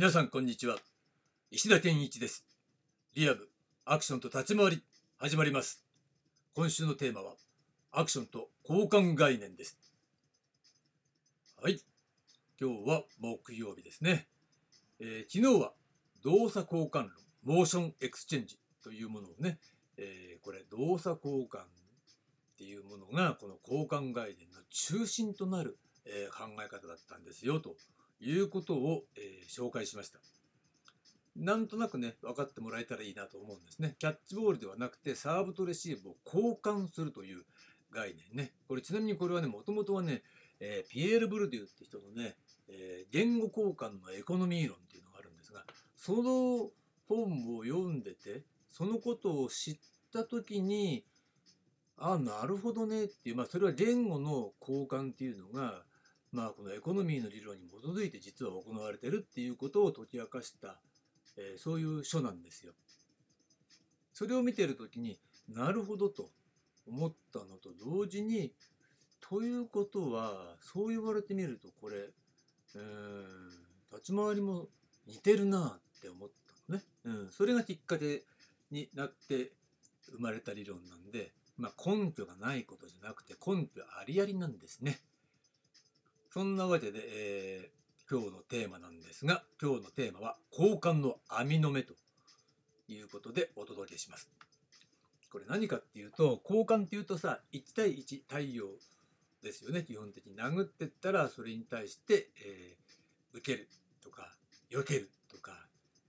[0.00, 0.76] 皆さんこんにちは。
[1.50, 2.46] 石田健一です。
[3.16, 3.48] リアル
[3.84, 4.84] アクションと立ち回り
[5.16, 5.82] 始まります。
[6.54, 7.34] 今週のテーマは
[7.90, 9.76] アクションと交換概念です。
[11.60, 11.80] はい。
[12.60, 14.28] 今日は木曜日ですね、
[15.00, 15.72] えー、昨日は
[16.22, 17.10] 動作交換論
[17.42, 19.58] motion exchange というものをね、
[19.96, 21.64] えー、これ動作交換っ
[22.56, 25.76] ていうものがこの交換概念の中心となる、
[26.06, 27.74] えー、考え方だったんですよと。
[28.20, 30.18] いうことを、えー、紹介しました。
[31.36, 33.94] なんとなくね、分かってもらえたらいいなと思うんですね。
[33.98, 37.44] キャッチボールではなくて、サーブとレシーブを交換するという
[37.92, 38.52] 概念ね。
[38.66, 40.22] これちなみにこれはね、もともとはね、
[40.60, 42.36] えー、ピエール・ブルデューって人のね、
[42.68, 45.64] えー、言語交換のエコノミー論っていうのがあるんですが、
[45.96, 46.70] その
[47.08, 49.78] 本を読んでて、そのことを知っ
[50.12, 51.04] た時に、
[51.96, 55.84] ああ、なるほどねっていう、まあそれは言語の交換っていうのが、
[56.32, 60.80] まあこのエコノミーの理論に基づいて実は行われてるっていうことを解き明かした、
[61.36, 62.72] えー、そういう書なんですよ。
[64.12, 66.30] それを見てる時になるほどと
[66.86, 68.52] 思ったのと同時に
[69.20, 71.96] ということはそう言われてみるとこれ、
[72.74, 74.66] えー、立ち回りも
[75.06, 76.84] 似てるなって思ったのね。
[77.04, 78.22] うん、それがきっかけ
[78.70, 79.52] になって
[80.10, 84.98] 生まれた理論なんで、まあ、根拠がないことじゃなくて根拠ありありなんですね。
[86.30, 91.94] そんなわけで、えー、今日のテーマなんですが、今日のテーマは交換の網の目と
[92.86, 94.28] いうことでお届けします。
[95.32, 98.66] これ何かっていうと、交換っていうとさ、1対1対応
[99.42, 100.36] ですよね、基本的に。
[100.36, 103.66] 殴ってったら、それに対して、えー、受ける
[104.02, 104.30] とか、
[104.70, 105.52] 避けるとか、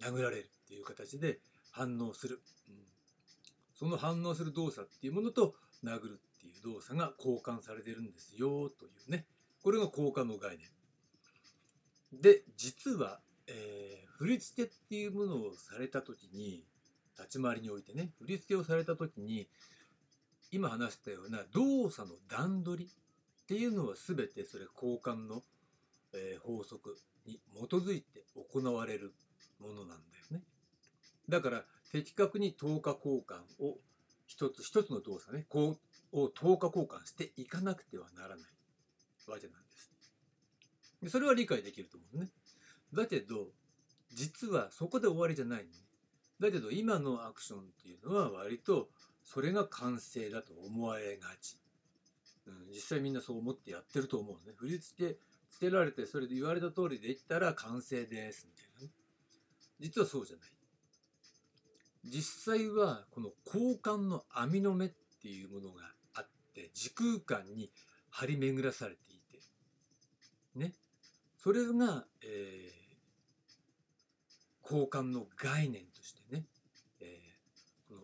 [0.00, 1.40] 殴られるっていう形で
[1.72, 2.40] 反応する。
[2.68, 2.74] うん、
[3.74, 9.26] その反応する動作っていうものと、殴るっていう動作が交換されてるんですよというね。
[9.64, 12.20] これが効果の概念。
[12.20, 16.66] で、実は、えー、振り付けっていうものをされた時に、
[17.18, 19.48] 立ち回りにおいてね、振り付けをされた時に、
[20.52, 25.42] 今話したような動作の段取りっていうのは全てそれ交換の、
[26.12, 28.22] えー、法則に基づいて
[28.52, 29.14] 行われる
[29.60, 29.98] ものなんだよ
[30.30, 30.42] ね。
[31.30, 33.78] だから的確に等価交換を
[34.26, 35.78] 一つ一つの動作ね、こ
[36.12, 38.50] うを等価交換していかなくてはならない。
[39.30, 39.90] わけなんです。
[41.02, 42.30] でそれは理解できると思うね。
[42.92, 43.48] だけど、
[44.12, 45.76] 実はそこで終わりじゃないのね。
[46.40, 48.88] だけど今のアクションっていうのは割と
[49.24, 51.58] それが完成だと思われがち。
[52.46, 54.54] うん、実際みんなそう思ってやってると思うね。
[54.56, 55.18] 振り付け
[55.48, 58.92] つけられてそれで言われた通りできたら完成ですみたいなね。
[59.80, 60.48] 実はそうじゃない。
[62.04, 64.88] 実際はこの交換の網の目っ
[65.22, 65.82] ていうものが
[66.14, 67.70] あって時空間に
[68.10, 69.13] 張り巡らされていて
[70.54, 70.74] ね。
[71.38, 76.44] それが、えー、交換の概念としてね、
[77.00, 78.00] えー、この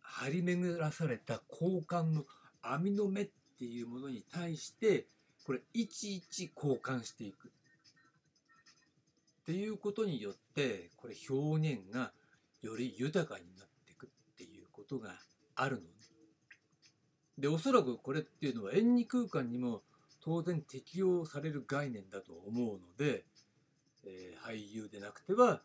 [0.00, 2.24] 張り巡らされた交換の
[2.62, 5.06] 網の目っていうものに対して
[5.46, 7.48] これいちいち交換していく。
[7.48, 12.12] っていうことによってこれ表現が
[12.62, 15.10] より豊かになっていくっていうことが
[15.54, 15.82] あるの
[17.38, 19.82] でおそらくこれっていうのは円二空間にも
[20.24, 23.24] 当然適用される概念だと思うので、
[24.06, 25.60] えー、俳優でなくては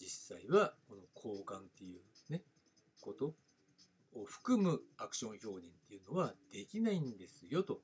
[0.00, 2.00] 実際はこの交換っていう
[2.32, 2.42] ね
[3.00, 3.34] こと
[4.14, 7.80] を含むアクション表現っていうのはできないんですよと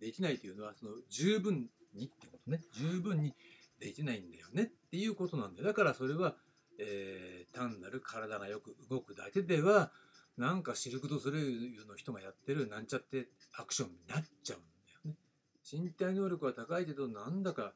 [0.00, 3.34] できないというのはその十分にってことね十分に
[3.80, 6.34] できないんだよねっていうことなんでだからそれは、
[6.78, 9.92] えー、単なる体がよく動くだけでは
[10.36, 14.69] なんかシルク・ドゥ・ソレイユの人がやってるなんちゃってアクションになっちゃうん。
[15.70, 17.72] 身体能力は高いけどなんだか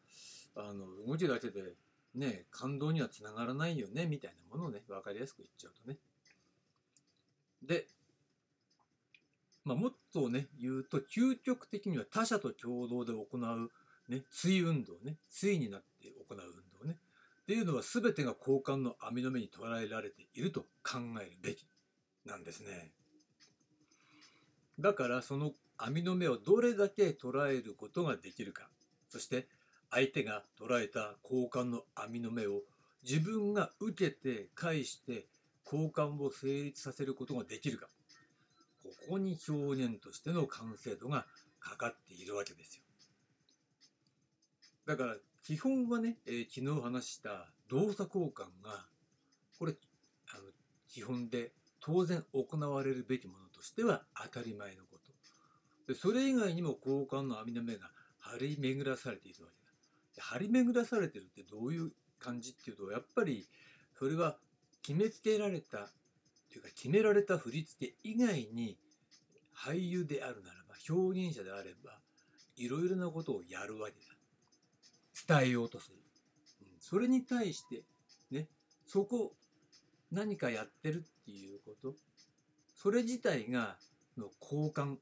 [0.56, 1.74] あの動きだけで
[2.14, 5.98] ね感動にはつながらないよねみたいなものをね分かりやすく言っちゃうとね。
[7.62, 7.86] で、
[9.64, 13.70] まあ、もっとね言うと究極的には他者と共同で行う
[14.08, 16.38] ね対運動ね対になって行う運
[16.80, 16.96] 動ね
[17.42, 21.66] っていうのは全てが交換の網の目に捉えられていると考えるべき
[22.26, 22.90] なんですね。
[24.78, 28.68] だからその網の目をどれだけ捉えることができるか
[29.08, 29.48] そして
[29.90, 32.62] 相手が捉えた交換の網の目を
[33.04, 35.26] 自分が受けて返して
[35.64, 37.86] 交換を成立させることができるか
[38.82, 41.26] ここに表現としての完成度が
[41.60, 42.82] かかっているわけですよ。
[44.86, 48.84] だから基本はね、えー、昨日話した動作交換が
[49.58, 49.74] これ
[50.34, 50.42] あの
[50.88, 54.93] 基本で当然行われるべきものとしては当たり前のこと。
[55.86, 59.72] でそれ以外にも交換の網の目が張り巡らされているわけだ。
[60.16, 63.46] で張り巡らされてるってどういう感じっていうとやっぱり
[63.98, 64.38] それは
[64.82, 65.88] 決めつけられた
[66.50, 68.78] というか決められた振り付け以外に
[69.54, 71.98] 俳優であるならば表現者であれば
[72.56, 74.06] いろいろなことをやるわけだ。
[75.26, 75.96] 伝えようとする、
[76.62, 77.84] うん、それに対して
[78.30, 78.48] ね
[78.84, 79.32] そこ
[80.10, 81.94] 何かやってるっていうこと。
[82.74, 83.76] それ自体が
[84.18, 84.96] の交換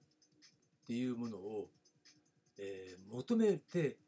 [0.82, 1.70] っていうものを、
[2.58, 3.98] えー、求めて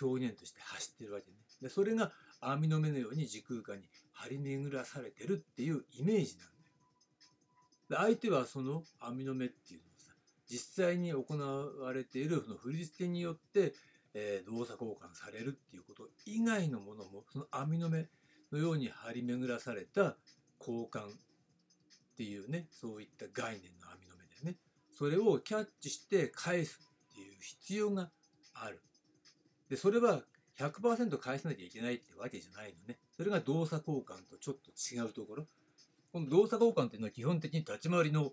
[0.00, 1.36] 表現として走ってるわけね。
[1.62, 6.58] でそれが網の目のように時空間に張り巡らされてるっていうイメージなんだよ。
[7.90, 10.12] で相手はその網の目っていうのをさ
[10.46, 13.74] 実際に行われているその振り付けによって、
[14.14, 18.08] えー、動作交換されるっていうこと以外のものもその網の目
[18.52, 20.16] のように張り巡らされた
[20.60, 21.10] 交換っ
[22.16, 24.07] ていうねそういった概念の網の目。
[24.98, 26.80] それをキャッチして返す
[27.12, 28.10] っていう必要が
[28.52, 28.82] ある。
[29.70, 30.22] でそれは
[30.58, 32.98] 100%返さなきゃいけないってわけじゃないのね。
[33.16, 35.46] それが動作交換とちょっと違うところ。
[36.12, 38.32] この動作交換っていうのは基本的に立ち回りの、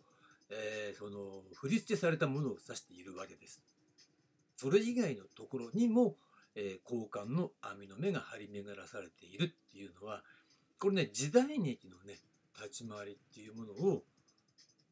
[0.49, 3.61] えー、その振り付けされたものを指しているわけです。
[4.55, 6.15] それ以外のところにも、
[6.55, 10.23] えー、交換の網の目が張り巡らされているっていうのは
[10.79, 12.15] これね時代劇のね
[12.55, 14.03] 立ち回りっていうものを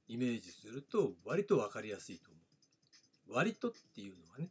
[0.07, 3.33] イメージすると割と分かりやすいと思う。
[3.35, 4.49] 割とっていうのはね、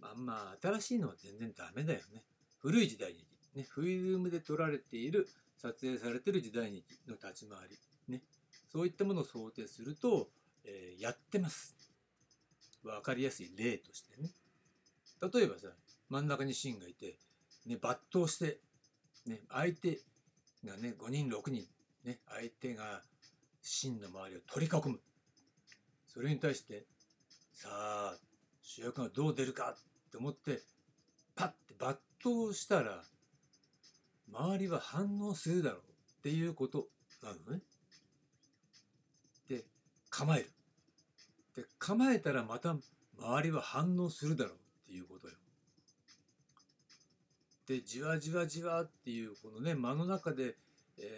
[0.00, 2.22] まあまあ新しいのは全然ダメだよね。
[2.60, 7.78] 古い時代劇、ね、フィルムで撮られている、撮影されてる時代劇の立ち回り、
[8.08, 8.22] ね、
[8.70, 10.28] そういったものを想定すると、
[10.64, 11.76] えー、やってます。
[12.82, 14.30] 分かりやすい例としてね。
[15.32, 15.68] 例えばさ、
[16.08, 17.16] 真ん中にシンがいて、
[17.66, 18.58] ね、抜刀して、
[19.26, 20.00] ね、相手
[20.64, 21.66] がね、5人、6人、
[22.04, 23.02] ね、相手が
[23.62, 25.00] 芯の周りを取り囲む。
[26.08, 26.84] それに対して、
[27.52, 28.18] さあ、
[28.60, 30.62] 主役がどう出るかって思って、
[31.34, 33.02] パッて抜刀したら、
[34.30, 35.82] 周りは反応するだろうっ
[36.22, 36.88] ていうこと
[37.22, 37.62] なのね。
[39.48, 39.64] で、
[40.10, 40.50] 構える。
[41.56, 42.76] で、構えたらまた
[43.18, 45.34] 周りは反応するだろうっていうことよ。
[47.66, 50.56] で、じわじわじわっていうこのね、間の中で、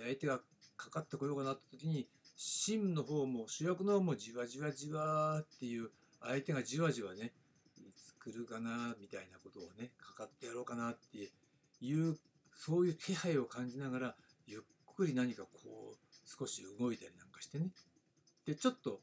[0.05, 0.41] 相手が
[0.77, 5.91] かかってこようかなった時に、芯の方も主役の方もじわじわじわっていう
[6.21, 7.33] 相手がじわじわね
[7.79, 11.31] いつ来るかなみたいなことをねかかってやろうかなって
[11.81, 12.17] いう
[12.55, 14.15] そういう気配を感じながら
[14.47, 14.61] ゆっ
[14.97, 15.49] くり何かこ
[15.93, 17.71] う少し動いたりなんかしてね。
[18.47, 19.01] でちょっと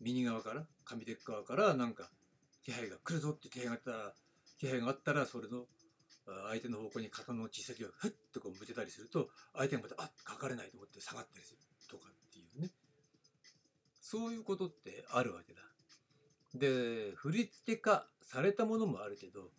[0.00, 2.10] 右側から上手側からなんか
[2.62, 4.14] 気配が来るぞって気配があったら
[4.58, 5.64] 気配があったらそれの
[6.48, 12.70] 相手の方向に肩の小さきをふっとこう向けたりすると相手がまたあっかかれないと思って下がったりするとかっていうね
[14.00, 15.60] そういうことってあるわけだ。
[16.54, 19.50] で振り付け化されたものもあるけど、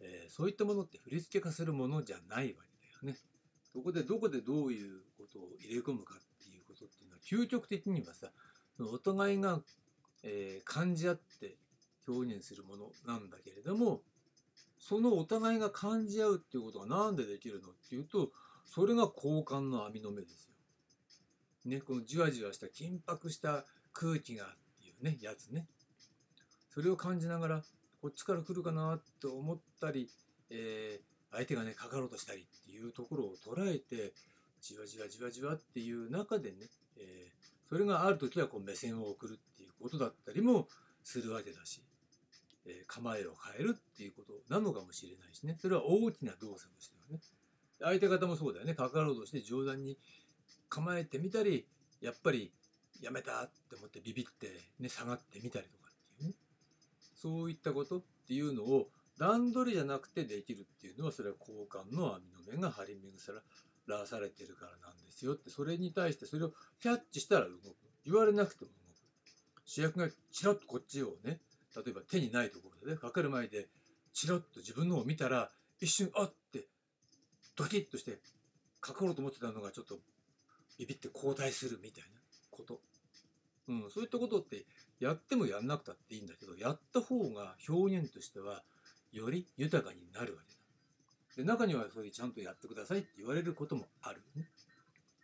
[0.00, 3.18] えー、そういったものって振り付け化するものじゃないわけだよね。
[3.72, 8.30] そこでどこでどういうことを入れ込むかっていうことっていうのは究極的にはさ
[8.80, 9.60] お互いが、
[10.22, 11.56] えー、感じ合って
[12.08, 14.00] 表現するものなんだけれども
[14.80, 18.30] そのお互いが感じ合うっていうことが何でできるのっていうと
[18.64, 20.50] それが交換の網の目ですよ。
[21.66, 24.48] ね、このじわじわした緊迫した空気がっ
[24.80, 25.66] ていうねやつね
[26.70, 27.62] それを感じながら
[28.00, 30.08] こっちから来るかなと思ったり、
[30.48, 34.14] えー、相手がねかかろうとしたりっていうところを捉えて
[34.62, 36.56] じわじわじわじわっていう中でね、
[36.98, 40.66] えー、それがある時はこう目線を送るっていうことだったりも
[41.02, 41.82] するわけだし
[42.70, 45.56] え構えを変えるっていうことなのかもしれないしね。
[45.60, 47.20] それは大きな動作としてはね。
[47.80, 48.74] 相手方もそうだよね。
[48.74, 49.98] かかろうとして上段に
[50.68, 51.66] 構えてみたり
[52.00, 52.52] やっぱり
[53.00, 54.48] やめたって思ってビビって、
[54.78, 56.34] ね、下がってみたりとかっていうね。
[57.14, 63.12] そういったことっていうのを段取りじゃなくてできるっていうのはそれは交換の網の目が張り巡
[63.86, 65.50] らされてるからなんですよって。
[65.50, 67.76] それに対してそれをキャッチしたら動く。
[68.04, 68.80] 言われなくても動く。
[69.66, 71.40] 主役がチラッとこっちをね
[71.76, 73.68] 例えば手にないところでねかかる前で
[74.12, 75.50] チラッと自分のを見たら
[75.80, 76.66] 一瞬あって
[77.56, 78.18] ドキッとして
[78.80, 79.98] かかろうと思ってたのがちょっと
[80.78, 82.80] ビビって後退するみたいなこと、
[83.68, 84.64] うん、そういったことって
[84.98, 88.62] やってもやんなくたっていいんだけどやった方が表現としては
[89.12, 90.60] より豊かになるわけだ。
[91.36, 94.48] で中にはそれちゃんとやってくださいって言われることもあるね。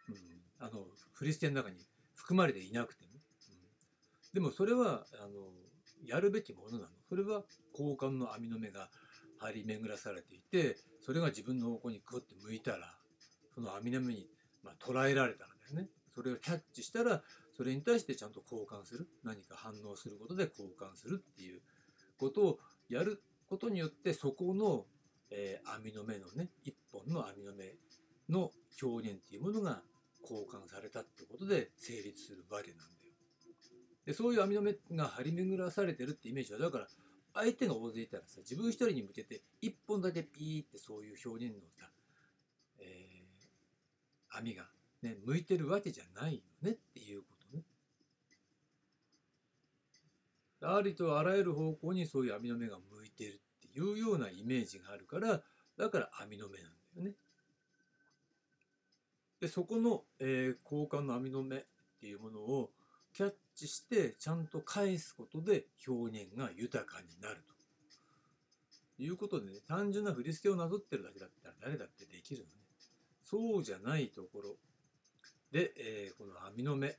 [0.09, 0.17] うん、
[0.61, 1.77] あのフリステの中に
[2.15, 3.21] 含まれていなくても、うん、
[4.35, 5.53] でもそれはあの
[6.05, 6.89] やるべきものなの？
[7.09, 8.89] それは交換の網の目が
[9.39, 12.95] 張り巡らされていて、それが自分の方向にグッて向いたら、
[13.55, 14.29] その網の目に、
[14.63, 15.89] ま捉えられたらだよね。
[16.15, 17.23] それをキャッチしたら、
[17.57, 19.09] それに対してちゃんと交換する。
[19.25, 21.61] 何か反応することで交換するっていう
[22.19, 24.87] ことをやることによって、そこの、
[25.31, 27.75] えー網の目のね一本の網の目
[28.29, 29.83] の表現っていうものが
[30.23, 32.96] 交換されたってことで成立するわけなん。
[34.07, 36.87] でそういう網の目が張り巡らされてるってイメージはだから
[37.35, 41.91] 相手が大勢いたらさ自分一人に向けて一本だけピーってそういう表現のさ、
[42.79, 43.17] えー
[44.39, 44.65] 網が
[45.03, 47.63] ね向いてるわけじゃないよねっていうことね。
[50.63, 55.41] ありとあらゆる方向にそういう網の目が向いてるっていうようなイメージがあるから
[55.79, 57.15] だから網の目なんだよね。
[59.41, 61.65] でそこの、えー交換の網の目っ
[62.01, 62.71] ていうものを
[63.17, 69.03] キャッチしてちゃんと返すことで表現が豊かになると。
[69.03, 72.51] いうことでね単純な振り付けをなぞってるだけだったら誰だってできるのね。
[73.25, 74.57] そうじゃないところ。
[75.51, 76.99] で、えーこの網の目。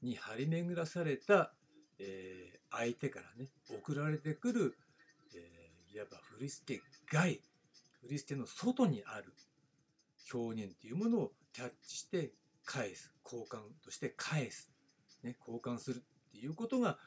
[0.00, 1.52] に張り巡らされた、
[1.98, 4.74] えー相手からね送られてくる、
[5.34, 6.82] えーいわば振り付け
[7.12, 7.42] 外。
[8.00, 9.34] 振り付けの外にある。
[10.32, 12.32] 表現っていうものをキャッチして
[12.64, 13.12] 返す。
[13.22, 14.70] 交換として返す、
[15.24, 16.98] ね、交換するっていうことが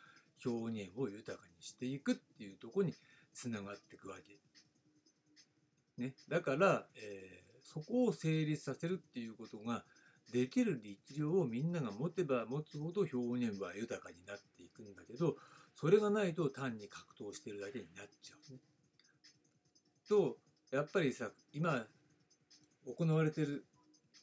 [0.45, 2.93] 表現を豊かにしていくっていうとこに
[3.33, 4.37] つながっていくわけ。
[6.01, 9.83] ね、だから、えーそこを成立させるっていうことが
[10.31, 15.35] できる力量をみんなが持てば持つほど表現は豊かになっていくんだけど
[15.73, 18.59] それがないと単に格闘してるだけになっちゃうね。
[20.07, 20.37] と
[20.71, 21.85] やっぱりさ今
[22.85, 23.65] 行われてる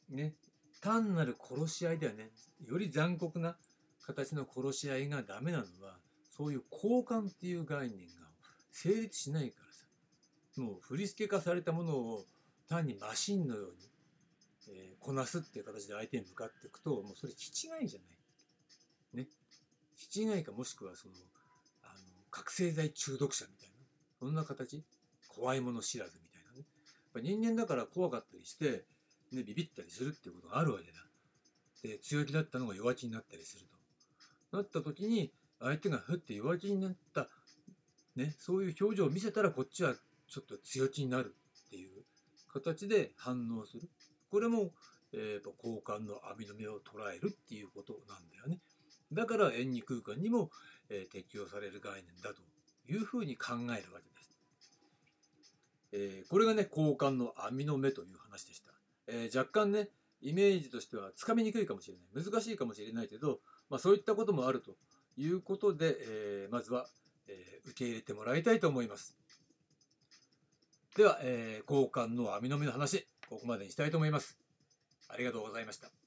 [0.09, 0.33] ね
[0.81, 2.31] 単なる殺し合いではね
[2.67, 3.57] より残酷な
[4.05, 5.97] 形の殺し合いがダメなのは
[6.29, 8.25] そういう交換っていう概念が
[8.71, 9.85] 成立しないからさ
[10.61, 12.25] もう振り付け化されたものを
[12.67, 13.89] 単にマシンのように、
[14.69, 17.99] えこなすっていう形で相手に向かっていくともうそれ気違いじゃ
[19.13, 19.23] ない。
[19.25, 19.27] ね。
[19.97, 21.13] 気違いかもしくはその
[21.83, 23.75] あの覚醒剤中毒者みたいな
[24.19, 24.83] そんな形
[25.29, 26.59] 怖いもの知らずみたいなね。
[26.59, 26.65] やっ
[27.13, 28.85] ぱ人間だから怖かったりして、
[29.31, 31.05] ね、ビビったりするっていうことがあるわけだ。
[31.83, 33.74] で強気だったのが弱気になったりすると。
[34.51, 37.29] なった時に相手がふって弱気になった、
[38.15, 39.95] ね、そういう表情を見せたらこっちは
[40.27, 41.35] ちょっと強気になる
[41.67, 42.03] っていう
[42.51, 43.89] 形で反応する。
[44.29, 44.71] これも、
[45.13, 48.59] えー交換の網の目を捉えるっていうことなんだよね。
[49.11, 50.49] だから円二空間にも、
[50.89, 52.41] えー適用される概念だと
[52.91, 54.39] いうふうに考えるわけです。
[55.91, 58.71] えーこれがね交換の網の目という話でした、
[59.07, 59.89] えー若干ね
[60.21, 64.75] イメージとしてはつかみにくいかもしれない難しいかもしれないけど、まあ、そういったこともあると
[65.17, 66.87] いうことで、えーまずは、
[67.27, 69.15] えー受け入れてもらいたいと思います。
[70.95, 74.37] では、えー交換の網の目の話ここまでにしたいと思います。
[75.09, 76.04] ありがとうございました。